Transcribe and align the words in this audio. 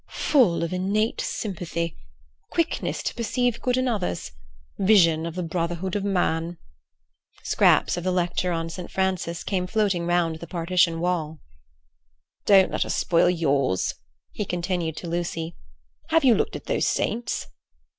"...full 0.31 0.63
of 0.63 0.73
innate 0.73 1.21
sympathy...quickness 1.21 3.03
to 3.03 3.13
perceive 3.13 3.61
good 3.61 3.77
in 3.77 3.87
others...vision 3.87 5.27
of 5.27 5.35
the 5.35 5.43
brotherhood 5.43 5.95
of 5.95 6.03
man..." 6.03 6.57
Scraps 7.43 7.97
of 7.97 8.03
the 8.03 8.11
lecture 8.11 8.51
on 8.51 8.67
St. 8.67 8.89
Francis 8.89 9.43
came 9.43 9.67
floating 9.67 10.07
round 10.07 10.37
the 10.37 10.47
partition 10.47 11.01
wall. 11.01 11.39
"Don't 12.47 12.71
let 12.71 12.83
us 12.83 12.95
spoil 12.95 13.29
yours," 13.29 13.93
he 14.31 14.43
continued 14.43 14.97
to 14.97 15.07
Lucy. 15.07 15.55
"Have 16.09 16.23
you 16.23 16.33
looked 16.33 16.55
at 16.55 16.65
those 16.65 16.87
saints?" 16.87 17.45